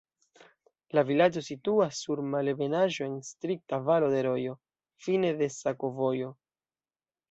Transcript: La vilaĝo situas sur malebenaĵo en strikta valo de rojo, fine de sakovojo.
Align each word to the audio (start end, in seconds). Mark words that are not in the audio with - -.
La 0.97 1.03
vilaĝo 1.09 1.43
situas 1.49 1.99
sur 2.07 2.23
malebenaĵo 2.31 3.07
en 3.11 3.15
strikta 3.31 3.81
valo 3.93 4.11
de 4.17 4.27
rojo, 4.33 4.59
fine 5.07 5.35
de 5.45 5.55
sakovojo. 5.63 6.37